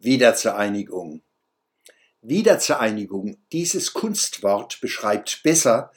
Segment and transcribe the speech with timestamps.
[0.00, 1.20] Wiedervereinigung.
[2.22, 5.92] Wiedervereinigung, dieses Kunstwort beschreibt besser,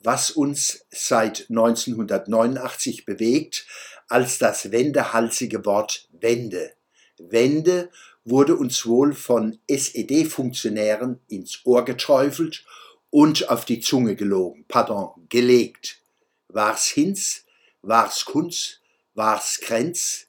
[0.00, 3.66] was uns seit 1989 bewegt,
[4.08, 6.72] als das wendehalsige Wort Wende.
[7.18, 7.90] Wende
[8.24, 12.64] wurde uns wohl von SED-Funktionären ins Ohr geträufelt
[13.10, 16.00] und auf die Zunge gelogen, pardon, gelegt.
[16.48, 17.44] War's Hinz,
[17.82, 18.80] war's Kunz,
[19.12, 20.28] war's Grenz,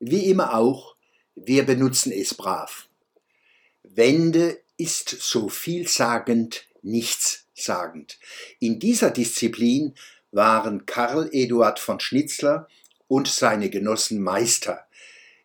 [0.00, 0.93] wie immer auch,
[1.34, 2.88] wir benutzen es brav.
[3.82, 8.18] Wende ist so vielsagend nichtssagend.
[8.60, 9.94] In dieser Disziplin
[10.32, 12.68] waren Karl Eduard von Schnitzler
[13.06, 14.86] und seine Genossen Meister.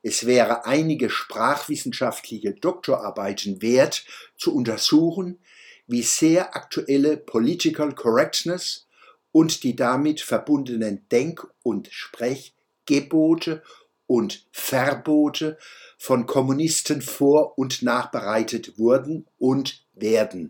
[0.02, 4.06] Es wäre einige sprachwissenschaftliche Doktorarbeiten wert,
[4.38, 5.40] zu untersuchen,
[5.88, 8.88] wie sehr aktuelle Political Correctness
[9.31, 13.62] und die damit verbundenen Denk- und Sprechgebote
[14.09, 15.59] und Verbote
[15.99, 20.50] von Kommunisten vor und nachbereitet wurden und werden.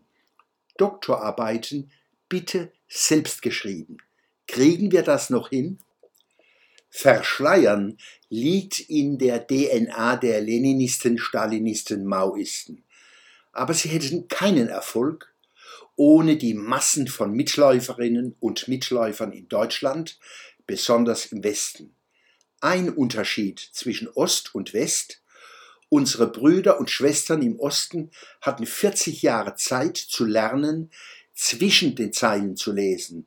[0.78, 1.92] Doktorarbeiten
[2.30, 3.97] bitte selbst geschrieben.
[4.47, 5.80] Kriegen wir das noch hin?
[6.89, 7.97] Verschleiern
[8.30, 12.86] liegt in der DNA der Leninisten, Stalinisten, Maoisten.
[13.52, 15.36] Aber sie hätten keinen Erfolg
[15.97, 20.17] ohne die Massen von Mitläuferinnen und Mitläufern in Deutschland,
[20.66, 21.94] besonders im Westen
[22.62, 25.22] ein Unterschied zwischen Ost und West.
[25.90, 30.92] Unsere Brüder und Schwestern im Osten hatten 40 Jahre Zeit zu lernen,
[31.34, 33.26] zwischen den Zeilen zu lesen.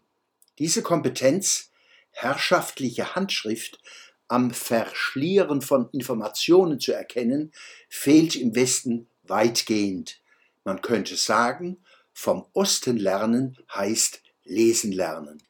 [0.59, 1.71] Diese Kompetenz,
[2.11, 3.81] herrschaftliche Handschrift
[4.29, 7.53] am Verschlieren von Informationen zu erkennen,
[7.89, 10.21] fehlt im Westen weitgehend.
[10.63, 11.79] Man könnte sagen,
[12.13, 15.43] vom Osten lernen heißt lesen lernen.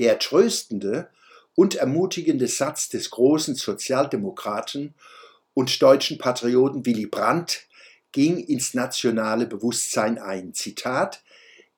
[0.00, 1.10] Der tröstende
[1.54, 4.94] und ermutigende Satz des großen Sozialdemokraten
[5.54, 7.66] und deutschen Patrioten Willy Brandt
[8.12, 10.54] ging ins nationale Bewusstsein ein.
[10.54, 11.22] Zitat,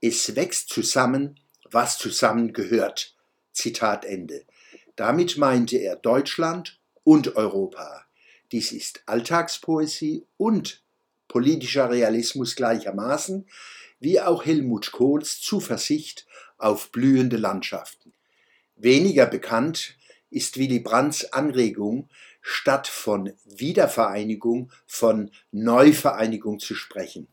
[0.00, 3.14] es wächst zusammen, was zusammengehört.
[3.52, 4.44] Zitat Ende.
[4.96, 8.06] Damit meinte er Deutschland und Europa.
[8.50, 10.82] Dies ist Alltagspoesie und
[11.28, 13.46] politischer Realismus gleichermaßen,
[14.00, 16.26] wie auch Helmut Kohls Zuversicht
[16.58, 18.12] auf blühende Landschaften.
[18.82, 19.94] Weniger bekannt
[20.28, 22.08] ist Willy Brandts Anregung,
[22.40, 27.28] statt von Wiedervereinigung von Neuvereinigung zu sprechen.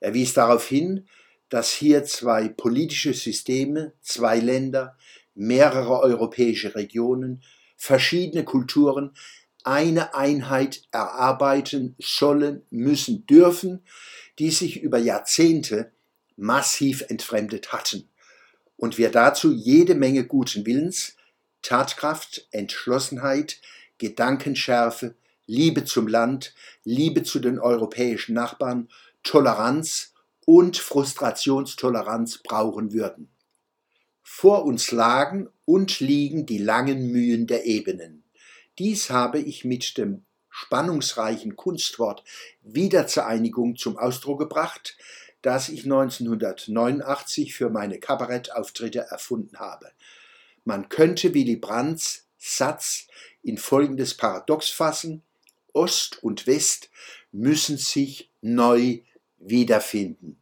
[0.00, 1.08] Er wies darauf hin,
[1.48, 4.98] dass hier zwei politische Systeme, zwei Länder,
[5.34, 7.42] mehrere europäische Regionen,
[7.78, 9.14] verschiedene Kulturen
[9.64, 13.82] eine Einheit erarbeiten sollen, müssen, dürfen,
[14.38, 15.92] die sich über Jahrzehnte
[16.36, 18.09] massiv entfremdet hatten
[18.80, 21.14] und wir dazu jede Menge guten Willens,
[21.60, 23.60] Tatkraft, Entschlossenheit,
[23.98, 25.14] Gedankenschärfe,
[25.44, 28.88] Liebe zum Land, Liebe zu den europäischen Nachbarn,
[29.22, 30.14] Toleranz
[30.46, 33.28] und Frustrationstoleranz brauchen würden.
[34.22, 38.24] Vor uns lagen und liegen die langen Mühen der Ebenen.
[38.78, 42.24] Dies habe ich mit dem spannungsreichen Kunstwort
[42.62, 44.96] Wiedervereinigung zum Ausdruck gebracht,
[45.42, 49.90] das ich 1989 für meine Kabarettauftritte erfunden habe.
[50.64, 53.06] Man könnte Willy Brandts Satz
[53.42, 55.22] in folgendes Paradox fassen.
[55.72, 56.90] Ost und West
[57.32, 59.00] müssen sich neu
[59.38, 60.40] wiederfinden.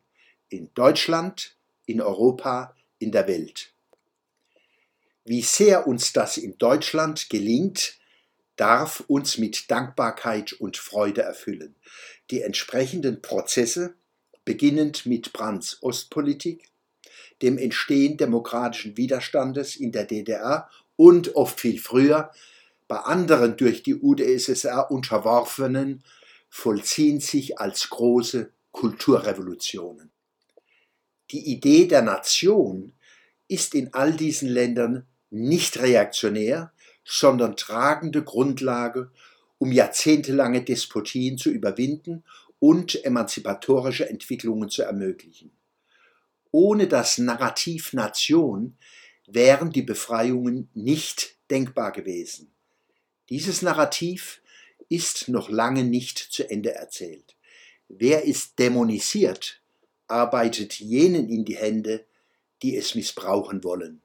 [0.48, 1.56] In Deutschland,
[1.87, 3.72] in Europa, in der Welt.
[5.25, 7.98] Wie sehr uns das in Deutschland gelingt,
[8.56, 11.75] darf uns mit Dankbarkeit und Freude erfüllen.
[12.31, 13.94] Die entsprechenden Prozesse
[14.48, 16.70] beginnend mit Brandts Ostpolitik,
[17.42, 22.32] dem Entstehen demokratischen Widerstandes in der DDR und oft viel früher
[22.88, 26.03] bei anderen durch die UdSSR unterworfenen,
[26.48, 30.10] vollziehen sich als große Kulturrevolutionen.
[31.31, 32.94] Die Idee der Nation
[33.48, 36.72] ist in all diesen Ländern nicht reaktionär,
[37.04, 39.10] sondern tragende Grundlage,
[39.58, 42.25] um jahrzehntelange Despotien zu überwinden
[42.58, 45.52] und emanzipatorische Entwicklungen zu ermöglichen.
[46.50, 48.76] Ohne das Narrativ Nation
[49.26, 52.52] wären die Befreiungen nicht denkbar gewesen.
[53.28, 54.40] Dieses Narrativ
[54.88, 57.37] ist noch lange nicht zu Ende erzählt.
[57.88, 59.62] Wer ist dämonisiert,
[60.06, 62.06] arbeitet jenen in die Hände,
[62.62, 64.02] die es missbrauchen wollen.